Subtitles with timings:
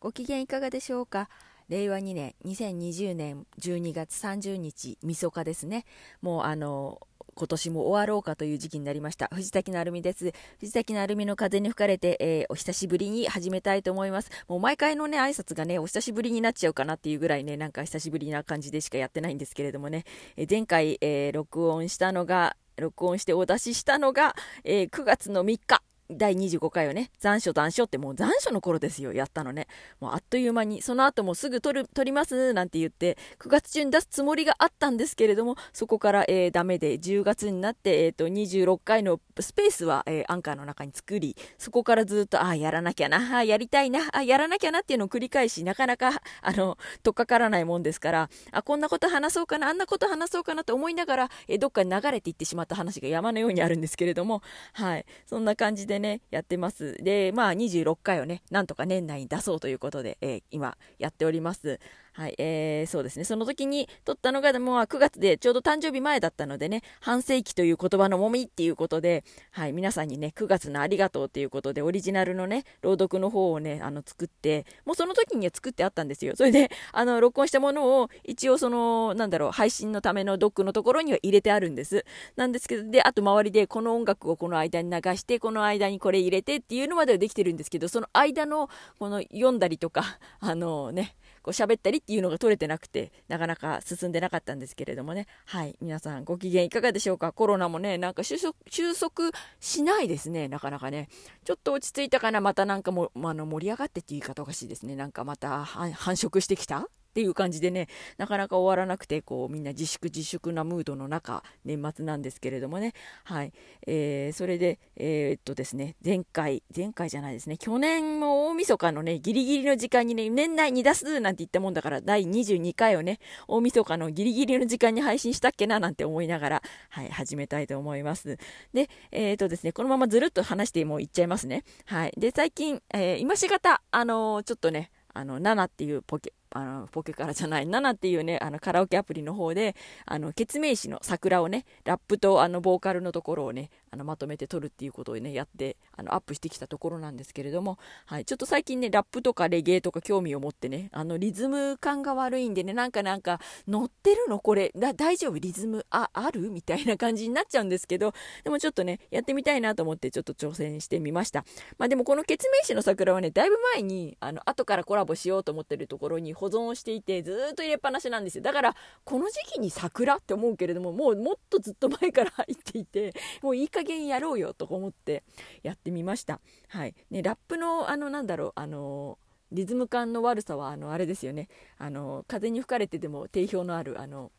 [0.00, 1.28] ご機嫌いかがでしょうか？
[1.68, 5.84] 令和2年2020年12月30日みそかですね。
[6.22, 9.28] もうあの今年も終わろうかという時期になりました。
[9.30, 10.32] 藤滝成美です。
[10.58, 14.30] 藤滝成美の風に吹かれて、えー、お久しぶりに始めたいと思います。
[14.48, 20.04] もう毎回のね挨拶がねお久しぶりになっちゃうかなっていうぐらいねなんか久しぶりな感じでしかやってないんですけれどもね、
[20.38, 25.82] えー、前回、えー、録音したのが録音してお出ししたのが、え9月の3日。
[26.10, 29.66] 第25回をね、残暑残暑ってもう残暑の頃ですよ、やったのね。
[30.00, 46.10] もうあっという間に、その後もすぐ撮る、撮りますなんて言って、9月中に出すつもりがあったんですけれども、そこから、えー、ダメで、10月になって、えっ、ー、と、26回のスペースは、えー、アンカーの中に作り、そこからずっと、ああ、やらなきゃな、あやりたいな、あやらなきゃなっていうのを繰り返し、なかなか、
[46.42, 55.06] あの、とっかからないもんですから、あ、こんなこと話そうかな、あんなこと話そうかなと思いながら、えどっかに流れていってしまった話が山のようにあるんですけれども、はい。
[55.26, 56.94] そんな感じでね、ねやってます。。
[57.02, 61.78] で、まあ26回をね、なんとか年内に出そうということで、えー、今やっております。
[62.20, 63.24] はい、えー、そうですね。
[63.24, 76.34] その時に撮ったのが、もう9月でちょうど誕生日前だったのでね、半世紀という言葉のもみっていうことで、はい、皆さんにね、9月のありがとうということで、オリジナルのね、朗読の方をね、あの、作って、もうその時には作ってあったんですよ。
[76.36, 82.04] それで、あの、録音したものを、一応その、なんだろう、配信のためのドックのところには入れてあるんです。
[82.36, 88.68] なんですけど、で、あと周りでこの音楽をこの間に流して、この間にこれ入れてっていうのまではできてるんですけど、その間の、
[88.98, 95.26] この読んだりとか、あのね、こう喋ったりっていうのが取れてなくて、なかなか進んでなかったんですけれどもね。
[95.46, 95.76] はい。
[95.80, 97.32] 皆さんご機嫌いかがでしょうか？
[97.32, 100.48] コロナもね、なんか収束収束しないですね。
[100.48, 101.08] なかなかね。
[101.44, 102.40] ちょっと落ち着いたかな？
[102.40, 104.96] またなんかも、あの、盛り上がってっていう言い方おかしいですね。
[104.96, 106.88] なんかまた繁殖してきた？
[107.10, 112.92] っていう感じでね、なかなか終わらなくて、こう、みんな自粛自粛なムードの中、年末なんですけれどもね、
[113.24, 113.52] はい。
[113.86, 123.18] えー、それで、えー、っとですね、前回、前回じゃないですね、去年も大晦日のね、ギリギリの時間にね、年内に出すなんて言ったもんだから、第22回をね、
[123.48, 128.38] 大晦日のギリギリの時間に配信したっけななんて思いながら、はい、始めたいと思います。
[128.72, 131.64] で、えー、っとですね、このままずるっと話してもういっちゃいますね。
[131.86, 132.12] はい。
[132.16, 154.38] で、最近、えー、今しがた、あのー、ちょっとね、あの、7っていうポケ、あの、ポケカラじゃない、7っていうね、あの、カラオケアプリの方で、あの、ケツメイシの桜をね、ラップとあの、ボーカルのところをね、あの、まとめて撮るっていうことをね、やって、あの、アップしてきたところなんですけれども、はい、ちょっと最近ね、ラップとかレゲエとか興味を持ってね、あの、リズム感が悪いんでね、なんかなんか、乗ってるの？
[154.40, 155.38] これ、だ、大丈夫？
[155.38, 156.50] リズム、あ、ある？
[156.50, 158.12] みたいな感じになっちゃうんですけど、
[158.42, 161.44] でもちょっとね、やってみたいなと思って、ちょっと挑戦してみました。
[161.78, 168.42] まあでもこのケツメイシの桜はね、だいぶ前に、あの、後からコラボしようと思ってるところに保存をしていて、ずっと入れっぱなしなんですよ。
[168.42, 168.74] だから
[169.04, 173.12] この時期に桜って思うけれどももうもっとずっと前から入っていて
[173.42, 175.22] もういい加減やろうよと思って
[175.62, 176.40] やってみました。
[176.68, 176.94] はい。
[177.10, 179.18] ねラップのあのなんだろうあの
[179.52, 181.48] リズム感の悪さはあのあれですよね。
[181.76, 184.32] あの風に吹かれてでも定評のあるあの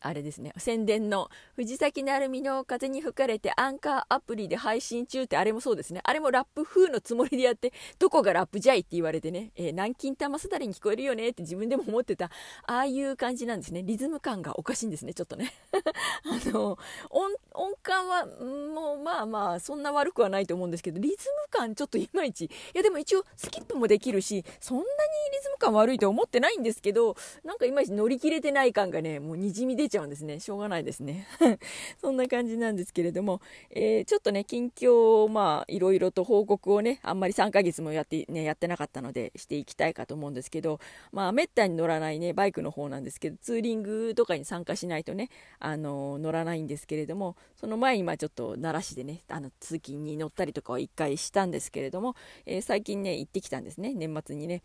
[0.00, 6.00] あれですね、宣伝の藤崎鳴海の風に吹かれてアンカーアプリで配信中ってあれもそうですね。
[6.04, 12.26] あれもラップ風のつもりでやって、どこがラップじゃいって言われてね、えー、南京玉すだれに聞こえるよねって自分でも思ってた、
[12.66, 13.82] ああいう感じなんですね。
[13.82, 15.52] リズム感がおかしいんですね、ちょっとね。
[16.24, 16.78] あの、
[17.10, 22.44] 音、音感は、もうまあまあ、そんな悪くはないと思うんですけど、リズム感ちょっといまいち。
[22.44, 24.86] いやでも一応スキップもできるし、そんなに
[25.32, 30.40] リズム感悪いと思ってないんですけど、なんかいまいち乗り切れてない感がね、もうにじみ出ちゃうんですね。
[30.40, 31.26] しょうがないですね。
[32.00, 33.40] そんな感じなんですけれども、
[33.70, 40.80] えー、ちょっとね、近況を、まあ、いろいろと報告をね、あんまり3ヶ月もやって、ね、やってなかったので、していきたいかと思うんですけど、
[41.12, 52.14] まあ、めったに乗らないね、バイクの方なんですけど、ツーリングとかに参加しないとね、あの、乗らないんですけれども、その前に、まあ、ちょっと奈良市でね、あの、通勤に乗ったりとかは1回したんですけれども、
[52.46, 54.62] えー、最近ね、行ってきたんですね、年末にね。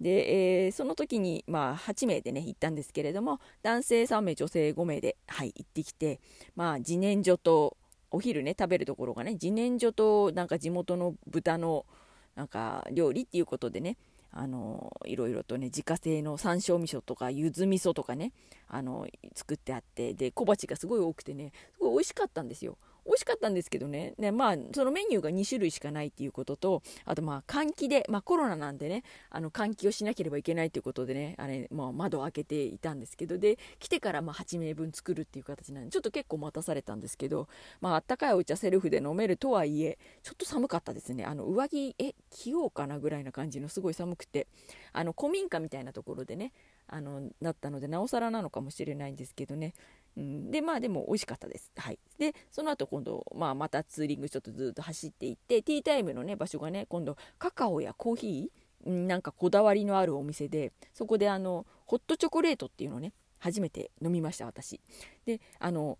[0.00, 6.20] で、えー、その時に、まあ、8名でね、行ったんですけれども、男性3名、女性5名で、はい、行ってきて、
[6.54, 7.76] まあ、自然薯と、
[8.10, 11.86] お昼ね、食べるところがね、自然薯と、なんか地元の豚の、
[12.34, 13.96] なんか、料理っていうことでね、
[14.38, 18.32] あのいろいろとね自家製の山椒味噌とか柚子味噌とかね
[18.68, 22.76] あの作ってあってで小鉢がすごい多くてねすごい美味しかったんですよ。
[23.06, 37.48] 美味しかったんですけどね、ねまあ、そのメニューが2種類しかないっていうことと、あとまあ換気で、まあコロナなんでね、あの換気をしなければいけないということでね、あれ、まあ窓を開けていたんですけど、で、来てからま8名分作るっていう形なんで、ちょっと結構待たされたんですけど、
[37.80, 41.24] まあったかいお茶セルフで飲めるとはいえ、ちょっと寒かったですね。
[41.24, 44.48] あの上着、え、着ようかなぐらいな感じのすごい寒くて、
[44.92, 46.52] あの古民家みたいなところでね、
[46.88, 49.74] あのなったのでなおさらなのかもしれないんですけどね、
[50.16, 51.70] でまあでも美味しかったです。
[51.76, 51.98] はい。
[52.18, 58.90] でその後今度、まあ、またツーリングちょっとずっと走っていってティータイムのね場所がね今度カカオやコーヒー？
[59.06, 64.80] なんかこだわりのあるお店でそこであのホットチョコレートっていうのね初めて飲みました私。
[65.26, 65.98] であの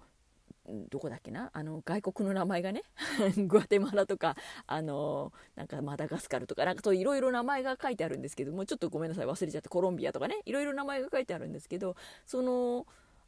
[0.91, 1.51] どこだっけな？
[1.53, 2.83] あの外国の名前がね
[3.47, 4.37] グアテマラとか
[4.67, 12.87] あのなんかマダガスカルとかなんかそういろいろ名前が書いてあるんですけどもちょっとごめんなさい忘れちゃってコロンビアとかねいろいろ名前が書いてあるんですけどその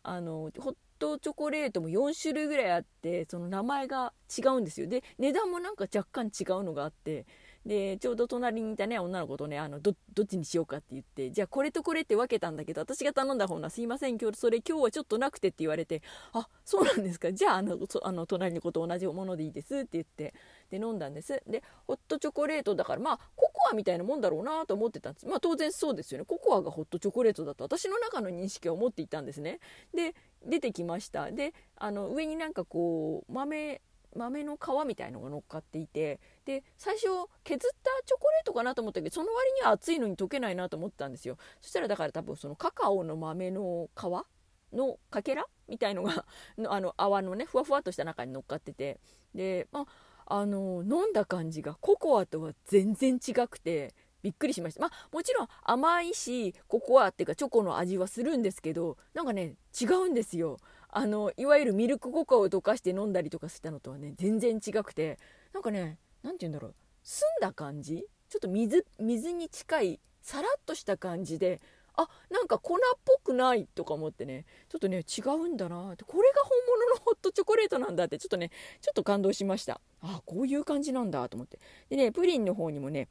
[0.08, 4.86] あのホットチョコレートも4種類ぐらいあってその名前が違うんですよ。
[4.88, 7.26] で値段もなんか若干違うのがあって
[7.66, 16.02] でちょうど隣にいたね女の子とねあのどっちにしようかって言ってじゃあこれとこれって分けたんだけど私が頼んだ方がすいません今日それ今日はちょっとなくてって言われて
[16.32, 17.32] あそうなんですか。
[17.32, 20.34] じゃああのあの隣の子と同じものでいいですって言って
[20.70, 21.42] で飲んだんです。
[21.46, 25.26] でホットチョコレートだからまあココアみたいなもんだろうなと思ってたんです。
[25.26, 26.24] まあ当然そうですよね。
[26.24, 29.60] ココアがホットチョコレートだと私の中の認識は思っていたんですね。
[29.94, 30.14] で
[30.46, 31.30] 出てきました。
[31.30, 33.80] であの上になんかこう豆
[34.16, 37.06] 豆の皮みたいのが乗っかっていてで最初
[37.44, 41.36] 削ったチョコレートかなと思ったけどその割には熱いのに溶けないなと思ったんですよ。
[41.60, 46.24] そしたらだから多分そのカカオの豆の皮のかけらみたいのが
[46.68, 48.98] あの泡のねふわふわとした中に乗っかってて。
[49.34, 49.86] で、まあ、
[50.30, 54.80] あの飲んだ感じがココアとは全然違くてびっくりしました。
[54.80, 60.58] まあもちろん甘いしココアっていうかチョコの味はするんですけどなんかね違うんですよ。
[60.90, 65.18] あのいわゆるミルクココアを溶かして飲んだりとかしたのとはね全然違くて
[65.52, 66.74] なんかね何て言うんだろう。
[67.02, 68.04] 澄んだ感じ？
[68.28, 71.60] ちょっと水水に近いさらっとした感じで
[72.00, 74.44] あなんか粉っぽくないとか思ってね。
[74.68, 76.04] ちょっとね違うんだなって。
[76.04, 78.18] これが本物のホットチョコレートなんだって。
[78.18, 78.50] ちょっとね
[78.80, 79.80] ちょっと感動しました。
[80.00, 81.58] あこういう感じなんだと思って。
[81.90, 83.08] でねプリンの方にもね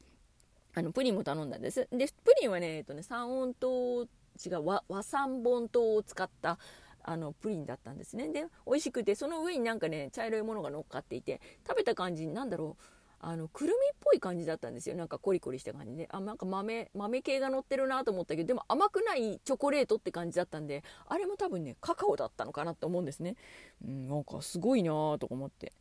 [0.74, 1.86] あのプリンも頼んだんです。
[1.92, 6.58] でプリンはね,、えっとね三温糖違う和三本糖を使った
[7.02, 8.28] あのプリンだったんですね。
[8.28, 12.82] で美味しくてその上になんかね茶色いものが乗っかっていて食べた感じなんだろう。
[13.20, 14.96] あのくるみっぽい感じだったんですよ。
[14.96, 16.08] なんかコリコリした感じで。
[16.10, 23.36] あなんか豆豆系が乗ってるなと思ったけどでも甘くないチョコレートって感じだったんであれも多分ねカカオだったのかなと思うんですね、
[23.84, 25.72] うん、なんかすごいなと思って、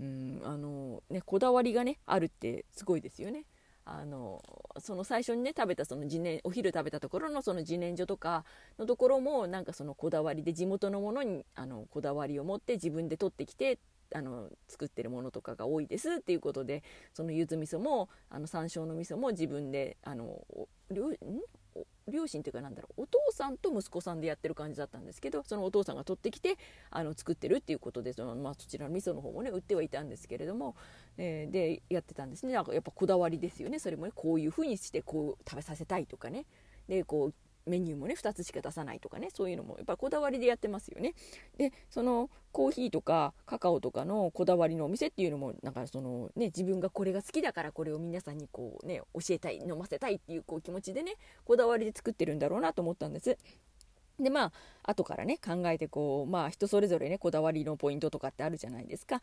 [0.00, 3.44] うん、あのねこだわりがねあるってすごいですよね。
[3.88, 4.42] あの
[4.80, 8.44] その最初にね食べたその自然お昼食べたところのその自然薯とか
[8.80, 13.78] のところもなんかそのこだわりで地元のものにあのこだわりを持って自分で取ってきて
[14.14, 16.14] あの作ってるものとかが多いです。
[16.14, 16.82] っていうことで
[17.12, 20.44] その柚子味噌もあの山椒の味噌も自分であの
[22.08, 26.56] 両親というかなんだろうお父さんと息子さんでやってる感じだったんですけどそのお父さんが取ってきて
[26.90, 30.76] あの作ってるっていうことでその、まあ、そちらの味噌の方もね売ってはいたんですけれども、
[31.18, 32.52] えー、でやってたんですね。
[32.52, 33.78] なんかやっぱこだわりですよね。
[33.78, 36.46] それもねこういうふうにしてこう食べさせたいとかね。
[36.88, 37.34] でこう
[37.66, 41.14] メニューもね2つしか出さないとかねそういうのもやっぱこだわりでやってますよね。
[41.58, 51.14] でそのコーヒーとかカカオとかのこだわりのお店っていうのもなんかそのね自分がこれが好きだからこれを皆さんにこうね教えたい飲ませたいっていうこう気持ちでね
[51.44, 53.36] こだわりで作ってるんだろうなと思ったんです。
[54.18, 54.52] でまあ
[54.82, 59.20] 後からね考えてこうまあ人それぞれねこだわりのポイントとかってあるじゃないですか。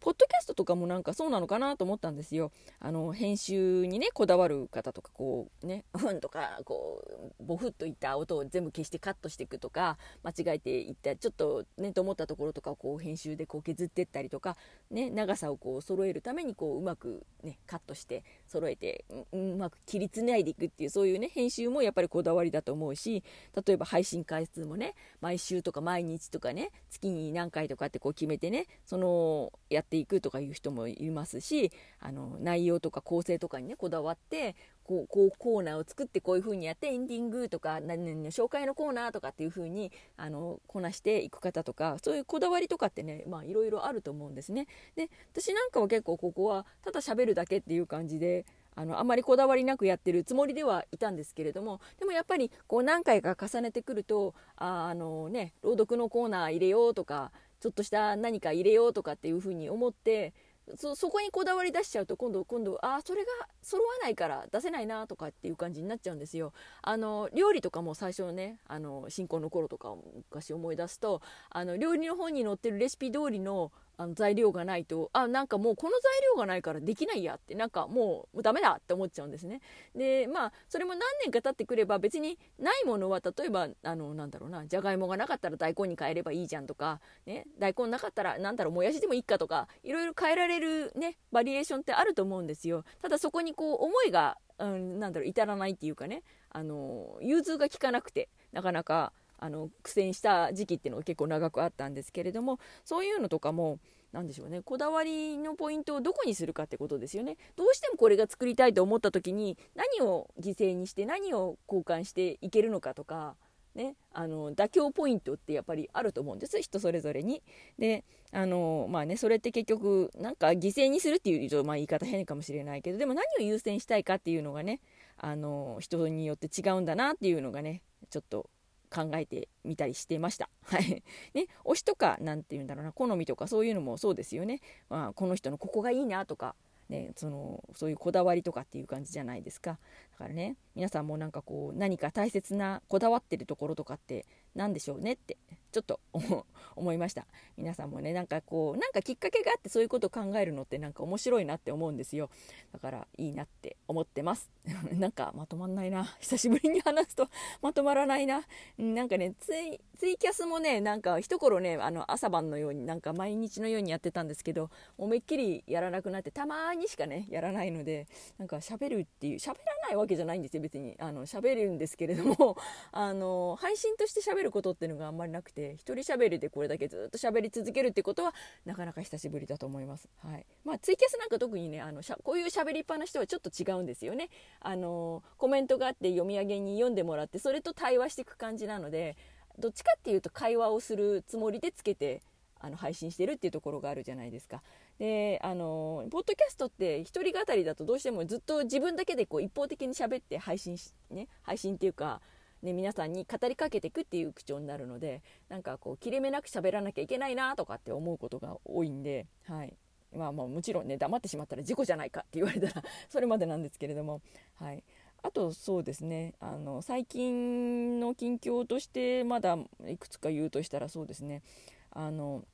[0.00, 2.50] ポッドキャストとかもなんかそうなのかなと思ったんですよ。
[2.80, 7.02] あの編集にねこだわる方とかこうねふんとかこ
[7.38, 14.56] うボフッといった音を全部消してカットしていくとか間違えていったちょっとねと思ったところとかをこう編集でこう削ってったりとか
[14.90, 23.22] ね長さをこう揃えるためにこううまくねカットして揃えてうまく切りつないでいくっていうそういうね編集もやっぱりこだわりだと思うし
[23.66, 34.56] 例えば配信回数もね毎週とか毎日とかね月に何回とかってこう決めてねそのやっていくとかいう人もいますしあの内容とか構成とかにねこだわって
[34.86, 44.68] こうこうコーナーを作ってこういう風にやってエンディングとか何々の紹介のコーナーとかっていう風にあのこなしていく方とかそういうこだわりとかってねまあいろいろあると思うんですね。
[44.94, 60.34] で私なんかは結構ここはただ喋るだけっていう感じであのあまりこだわりなくやってるつもりではいたんですけれどもでもやっぱりこう何回か重ねてくるとああのね朗読のコーナー入れようとかちょっとした何か入れようとかっていうふうに思って
[60.76, 63.30] そそこにこだわり出しちゃうと今度今度あそれが
[63.62, 66.52] 揃わないから出せないなとかっていう感じになっちゃうんですよ。
[66.82, 76.00] あの料理とかも最初ねあの新婚の頃とか昔思い出すとあの料理の本に載ってるレシピ通りのあの材料がないとあなんかもうこの材
[76.34, 79.60] 料がないからできないやってなんかもうダメだって思っちゃうんですね。
[79.94, 92.84] でまあそれも何年か経ってくれば別にないものは例えばあのなんだろうなじゃがいもがなかったら大根に変えればいいじゃんとか、ね、大根なかったらなんだろうもやしでもいいかとかいろいろ変えられるねバリエーションってあると思うんですよ。
[93.00, 103.78] ただそこにこう思いが、うん、なんだろう至らないっていうかねあの融通が利かなくてなかなかあの苦戦した時期っていうのが結構長くあったんですけれどもそういうのとかも
[104.12, 113.36] 何でしょうねこだわりのポイントをどこにするかってことですよねどうしてもこれが作りたいと思った時に何を犠牲にして何を交換していけるのかとか
[113.76, 117.42] ね、あの妥協ポイントってやっぱりあると思うんです人それぞれに。
[117.78, 124.80] であのまあねそれって結局なんか犠牲にするっていうと、まあ、言い方変かもしれないけどでも何を優先したいかっていうのがね
[125.18, 128.48] あの人によって違うんだなっていうのがねちょっと
[128.86, 130.48] 考えてみたりしてました。
[130.62, 131.02] はい。
[131.34, 134.60] ね、推しとか、何て言うんだろうな、好みとかそういうのもそうですよね。
[134.88, 136.54] まあ、この人のここがいいなとか、
[136.88, 139.78] ね、そのそういうこだわりとかっていう感じじゃないですか
[140.16, 140.56] だからね。
[140.74, 145.38] 皆さんもなんかこう何か大切なこだわってるところとかって何でしょうねって
[145.72, 146.00] ちょっと
[146.76, 147.26] 思いました。
[147.58, 152.30] 皆さんもねなんかこうなんかきっかけがあってそういうことを考えるのってなんか面白いなって思うんですよ。
[152.72, 154.50] だからいいなって思ってます。
[154.92, 156.04] なんかまとまんないな。
[156.18, 157.28] 久しぶりに話すと
[157.60, 158.46] まとまらないな。
[158.78, 168.06] なんかねツイツイキャスもねなんか一頃ねあの朝晩のようになんか毎日のようにやってたんですけどもうめっきりやらなくなってたまにしかねやらないので
[168.38, 172.56] なんか喋るっていう喋らないわけじゃないんですよ別にあの喋るんですけれども
[172.92, 178.34] あの配信として喋ることっていうのがあんまりなくて一人喋りでこれだけずっと喋り続けるってことは
[178.64, 180.08] なかなか久しぶりだと思います。
[180.18, 184.28] はいまあ、ツイキャスなんか特にねあのしゃこういう喋りっぱなしとはちょっと違うんですよね。
[184.60, 189.16] あのコメントがあって読み上げに読んでもらってそれと対話していく感じなので
[189.58, 192.22] どっちかっていうと会話をするつもりでつけて
[192.60, 194.62] あの配信してるっていうところがあるじゃないですか。
[194.98, 202.20] であのポッドキャストって一人語りだとどうしてもずっと自分だけでこう一方的に喋って配信し、ね、配信っていうか
[202.62, 209.76] ね、皆さんに語りかけていくっていう口調になるのでなんかこう切れ目なく喋らなきゃいけないなとかって思うことが多いんで、はい。
[210.14, 214.22] まあ、まあもちろんね黙ってしまったら事故じゃないかって言われたら それまでなんですけれども、
[214.54, 214.82] はい、
[215.22, 221.42] あとそうですねあの最近の近況としてまだいくつか言うとしたらそうですね
[221.90, 222.44] あの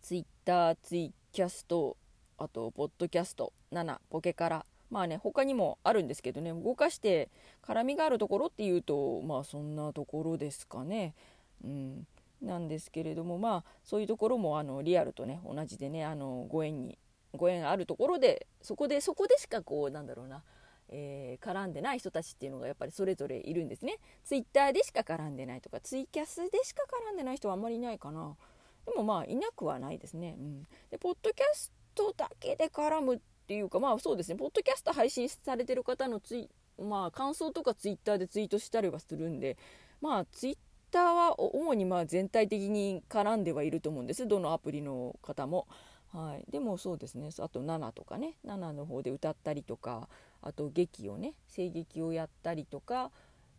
[0.00, 1.98] ツイッターツイキャスト
[2.38, 4.64] あとポッドキャスト7ポケカラ。
[4.90, 6.50] まあね他にもあるんですけどね。
[6.50, 7.28] 動かして
[7.62, 11.14] 絡みがあるところっていうとまあそんなところですかね。
[11.62, 12.06] うん。
[12.40, 16.96] なんですけれどもまあそういうところもあのリアルとね同じでねあのご縁に
[17.34, 20.42] ご縁あるところでそこでそこでしかこうなんだろうな、
[20.88, 23.98] えー、絡んでない人たちっていうのがやっぱりそれぞれいるんですね。
[24.24, 28.38] ツイッターでしか絡んでないとかツイキャスでしか絡んでない人はあんまりいないかな。
[28.86, 34.36] でもまあいなくはないですね、うん、でポッドキャストだけで絡むっていうかまあそうですね。
[34.36, 36.50] ポッドキャスト配信されてる方のツイ
[36.82, 39.56] まあ感想とかツイッターでツイートしたりはするんで
[40.00, 40.58] まあツイッ
[40.90, 44.26] ターは主にまあ全体的に絡んではいると思うんです。
[44.26, 45.66] どのアプリの方も。
[46.12, 47.30] はい、でもそうですね。
[47.38, 48.34] あと7とかね。
[48.46, 50.08] 7の方で歌ったりとか
[50.42, 53.10] あと劇をね声劇をやったりとか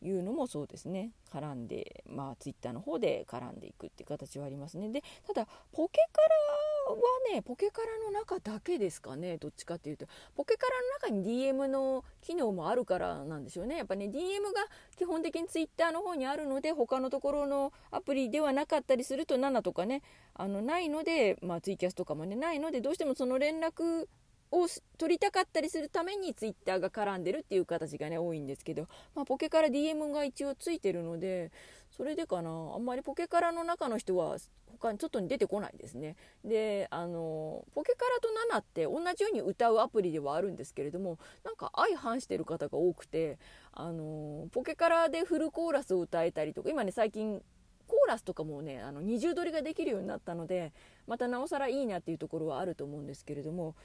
[0.01, 1.11] いうのもそうですね。
[1.31, 4.89] 絡んでまあツイッターの方で絡んでいくっていう形はありますね。
[4.89, 7.01] でただポケカラは
[7.33, 9.37] ねポケカラの中だけですかね。
[9.37, 10.05] どっちかっていうと。
[10.35, 13.77] ポケカラの中に DM の機能もあるからなんでしょうね。
[13.77, 14.13] やっぱね DM
[14.53, 20.01] が基本的にツイッターの方にあるので他のところのアプリではなかったりすると7とかね
[20.33, 24.07] あのないので、まあ、ツイキャスとかもねないのでどうしてもその連絡
[24.51, 31.51] を取りたかったりするためにツイッターが絡んでるっていう形がね多いんですけど、まあ、ポケから DM が一応ついてるので
[31.91, 32.49] それでかな。
[32.75, 34.37] あんまりポケカラの中の人は
[34.79, 36.15] 他にちょっとに出てこないですね。
[36.43, 43.39] であのポケカラとナナって同じように歌うアプリではあるんですけれどもなんか相反してる方が多くて
[43.71, 47.41] あのポケカラでフルコーラスを歌えたりとか今ね最近
[47.87, 50.73] コーラスとかもねあの二重撮りができるようになったので
[51.07, 53.75] またなおさらいいなっていうところはあると思うんですけれども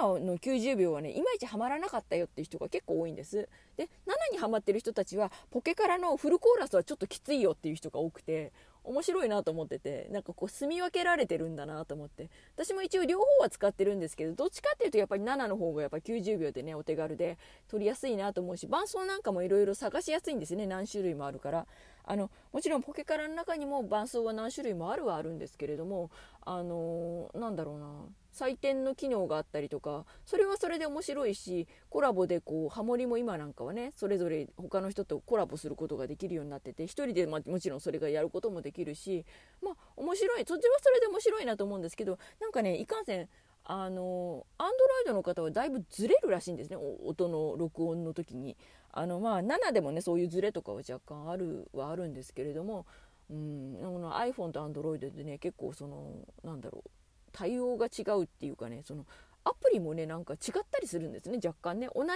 [0.00, 3.48] 7の90秒はねいまいちハマらなかったよっていう人が結構多いんです。
[3.76, 8.52] で7にハマってる人たちはポケからのフルコーラスはちょっときついよっていう人が多くて
[8.84, 12.30] 面白いなと思っててなんかこう住み分けられてるんだなと思って。
[12.54, 21.66] 私も一応両方は使ってるんですけどどっちかっていうとやっぱり7の方がやっぱ90秒でねお手軽で撮りやすいなと思うし伴奏なんかもいろいろ探しやすいんですね何種類もあるから。
[22.06, 26.10] あのもちろんポケカラの中にも伴奏は何種類もあるはあるんですけれども
[26.44, 27.86] あのー、なんだろうな
[28.32, 39.24] 採点の機能があったりとかそれはそれで面白いしコラボでこうハモリも今なんかはねそれぞれ他の人とコラボすることができるようになってて1人で、まもちろんそれがやることもできるし
[39.62, 43.28] まあ面白いそっちはそれで面白いなと思うんですけどなんかねいかんせん
[43.68, 48.56] あのアンドロイドの方はだいぶずれるらしいんですね音の録音の時に。
[48.98, 52.86] あのまあ7でもねそういうずれとかは若干あるはあるんですけれども
[53.30, 53.76] うん、
[54.10, 56.12] iPhone と Android でね結構その
[56.44, 56.90] なんだろう
[57.32, 59.04] 対応が違うっていうかねその
[59.44, 61.88] アプリもねなんか違ったりするんですね若干ね。
[61.94, 62.10] 同じ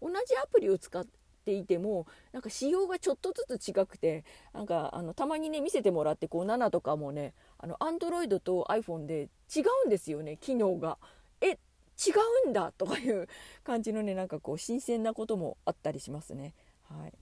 [0.00, 1.06] 同じアプリを使っ
[1.44, 10.98] ていてもなんか仕様がちょっとずつ違くてなんかあのたまにね見せてもらってこう7とかもねあの Android と iPhone で違うんですよね機能が。
[11.40, 12.12] え違
[12.46, 13.28] うんだとかいう
[13.62, 16.54] 感じのねなんかこう新鮮なこともあったりしますね。
[16.84, 17.12] はい、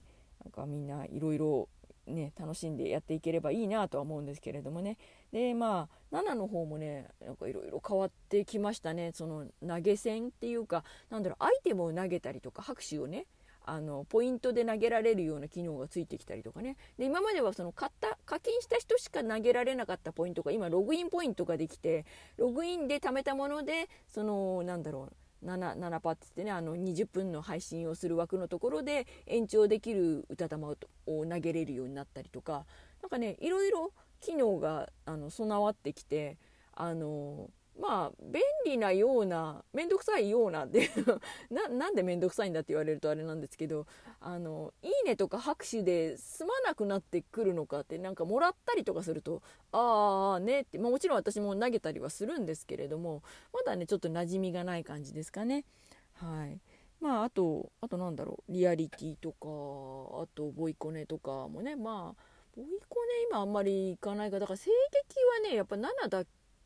[0.43, 1.69] なんかみんないろいろ
[2.07, 4.97] ね楽しんでやっていければいいなとは思うんですけれどもね
[5.31, 13.27] でまあ7の方もねなんかいろいろ変わってきましたねその投げ銭っていうかなんだろうアイテムを投げたりとか拍手をね
[13.63, 16.77] あのポイントで投げられるような機能がついてきたりとかね。
[16.97, 22.05] で今まではその買った課金した人しか投げられなかったポイントが今ログインポイントができて
[22.37, 30.75] ログインで貯めたものでそのなんだろう 7, 7パッツってねあの20分の配信をする枠のところで延長できる歌玉を
[31.05, 32.65] 投げれるようになったりとか
[33.01, 36.37] 何かねいろいろ機能があの備わってきて
[36.73, 37.49] あの
[37.79, 40.89] まあ便利なような面倒くさいようなって
[41.49, 43.87] ななんで面倒くさいんだって言われるとあれなんですけど
[44.19, 53.23] あのいいねとか拍手で済まなくなってくるのかってなんかもらったりとかするとああねって、まあ、もちろん私も投げたりはするんですけれども
[53.53, 55.65] まだねちょっと馴染みがない感じですかね。
[56.13, 56.59] はい。
[56.99, 62.23] まああとあとなんだろうリアリティとかあとボイコネとかもねまあ
[62.55, 66.23] ボイコネ今あんまり行かないかだから声劇はねやっぱ7だ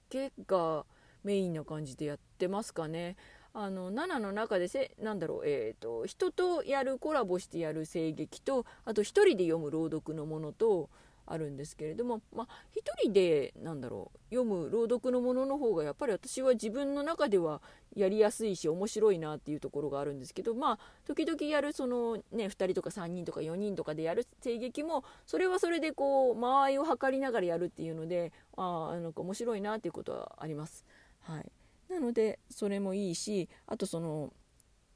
[0.09, 0.85] けが
[1.25, 3.17] メインな感じでやってますかね。
[3.53, 10.89] あの7の中でせなんだろう、えーと、人とやるコラボしてやる声劇とあと1人で読む朗読のものと
[11.25, 17.61] あるんですけれども、まあ、1人でなんだろう読む朗読のものの方がやっぱり私は自分の中では
[17.95, 30.85] やりやすいし面白いなっていうところがあるんですけどまあ時々やるそのね2人とか3人とか4人とかでやる声劇もそれはそれでこう間合いを測りながらやるっていうのであなんか面白いなっていうことはあります。
[31.27, 31.51] はい、
[31.89, 34.31] なのでそれもいいしあとその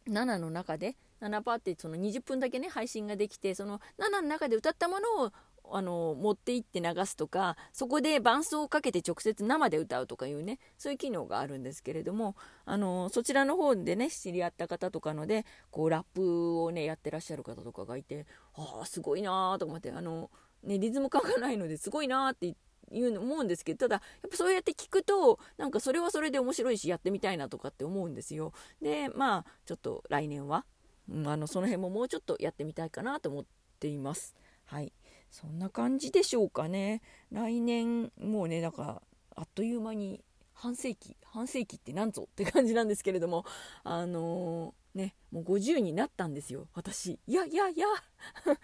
[0.07, 5.31] 7の中で7パーってその20分だけね配信ができてその7の中で歌ったものを
[5.71, 18.25] あの持って行って流すとかそこで伴奏をかけて直接生で歌うとかいうねそういう機能があるんですけれどもあのそちらの方でね知り合った方とかのでこうラップをねやってらっしゃる方とかがいて
[18.55, 20.31] ああすごいなーと思ってあの、
[20.63, 22.68] ね、リズム感がないのですごいなーって言って。
[22.91, 28.53] いうの思うんですけどただやっぱそうやって聞くとなんかそれはそれで面白いしやってみたいなとかって思うんですよ。
[28.81, 30.65] でまあちょっと来年は、
[31.09, 33.45] うん、あのその辺ももうちょっとやってみたいかなと思っ
[33.79, 34.35] ています。
[34.65, 34.93] はい。
[35.31, 37.01] そんな感じでしょうかね。
[37.31, 39.01] 来年もうねなんか
[39.35, 40.23] あっという間に
[40.53, 43.45] 半世紀半世紀って何ぞって感じなんですけれども
[43.83, 47.19] あのーね、もう50になったんですよ、私。
[47.27, 47.87] いやいやいや、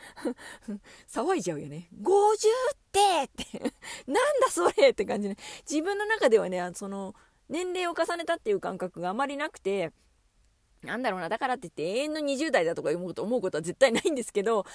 [1.07, 1.89] 騒いじゃうよね。
[2.01, 2.33] 50
[2.73, 3.59] ってって
[4.07, 5.37] なんだそれって感じね。
[5.69, 7.13] 自分の中ではね、その、
[7.47, 9.91] 年齢を重ねたっていう感覚があまりなくて、
[10.81, 14.65] なんだろうな、だからって言って永遠の20代だとか思うこと思うことは絶対ないんですけど、30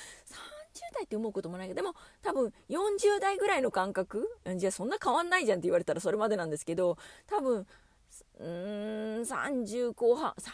[0.94, 7.66] 代って思うこともないけど、でも多分40代ぐらいの感覚じゃあそんな変わんないじゃんって言われたらそれまでなんですけど、多分
[8.38, 10.52] うーん30後半30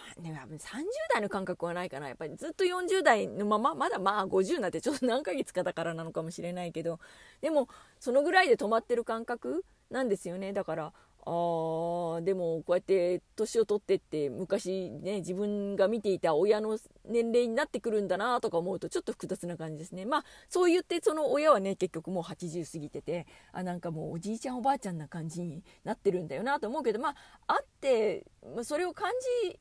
[1.12, 2.08] 代の感覚はないかな。
[2.08, 6.98] やっぱりずっと40代のまままだまあ50になってちょっと何ヶ月かだからなのかもしれないけど。
[7.40, 7.68] でも
[8.00, 10.52] そのぐらいで止まってる感覚なんですよね。
[10.52, 10.92] だから
[11.28, 20.04] あでもこうやって年を取ってって昔ね自分が見ていた親の年齢になってくるんだなとか思うとちょっと複雑な感じですね。
[20.04, 27.14] まあそう言ってその親はね結局もう80過ぎててあなんかもうおじいちゃんおばあちゃんな感じになってるんだよなと思うけどまあ
[27.48, 28.24] あって
[28.62, 29.10] それを感
[29.42, 29.58] じ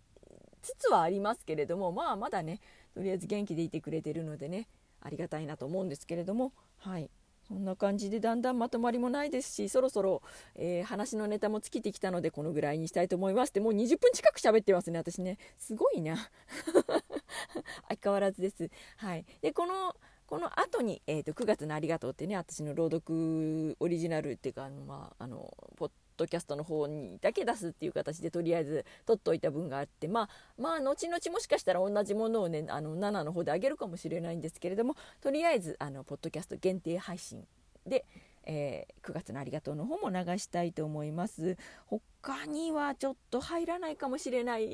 [0.61, 2.59] つつはありますけれどもまあまだね
[2.93, 4.67] とりあえず元気でいてくれてるのでね
[5.01, 7.09] ありがたいなと思うんですけれどもはい。
[7.47, 10.21] そんな感じでだんだんまとまりもないですしそろそろ、
[10.55, 15.37] えー、話のネタも尽きてきたのでこのぐらいにしたいと思いますでもう20分近く喋ってますね私ね。
[15.57, 16.17] すごいな。
[17.87, 18.69] 相変わらずです。
[18.97, 19.25] はい。
[19.41, 37.45] でこのこの後に、えーと、9月のありがとうってね私の朗読オリジナルっていうかあの、まあ、あのポッドキャストの方にだけ出すっていう形でとりあえず取っといた分があってまあまあ後々もしかしたら同じものをねあの7の方であげるかもしれないんですけれどもとりあえずあのポッドキャスト限定配信
[37.85, 38.05] で、
[38.45, 41.57] えー、9月のありがとうの方も流したいと思います。
[41.87, 44.67] 他にはちょっと入らないかもしれない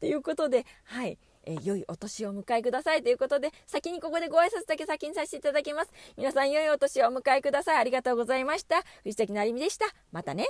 [0.00, 1.18] と いうことではい。
[1.46, 5.92] えー、良いお年をお迎えくださいということで、先にここでご挨拶だけ先にさせていただきます。
[6.16, 7.76] 皆さん良いお年をお迎えください。
[7.78, 8.82] ありがとうございました。
[9.02, 9.86] 藤崎成美でした。
[10.12, 10.48] またね。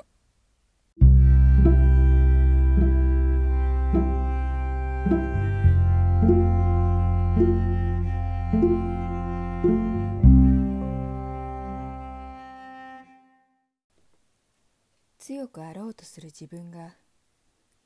[15.18, 16.96] 強くあろうとする自分が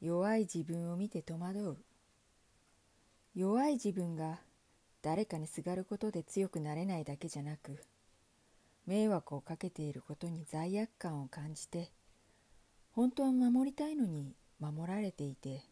[0.00, 1.76] 弱い自分を見て戸惑う
[3.34, 4.40] 弱い自分が
[5.02, 7.78] 誰かにすがることで強くなれないだけじゃなく
[8.86, 11.92] 迷惑をかけていることに罪悪感を感じて
[12.92, 15.62] 本当は守りたいのに守られていて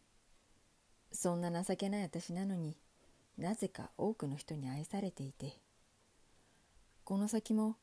[1.12, 2.76] そんな情けない私なのに
[3.38, 5.58] なぜか多くの人に愛されていて
[7.04, 7.76] この先も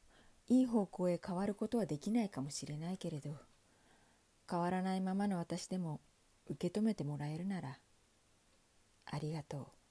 [0.48, 3.32] いい方向へ変わることはできないかもしれないけれど
[4.50, 6.00] 変わらないままの私でも
[6.48, 7.78] 受け止めてもらえるなら
[9.14, 9.83] ありがとう。